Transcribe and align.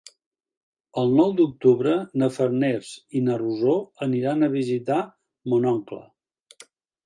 El 1.01 1.11
nou 1.19 1.33
d'octubre 1.39 1.93
na 2.23 2.31
Farners 2.39 2.95
i 3.19 3.23
na 3.29 3.37
Rosó 3.43 3.77
aniran 4.09 4.43
a 4.43 4.53
visitar 4.57 4.99
mon 5.55 5.73
oncle. 5.77 6.05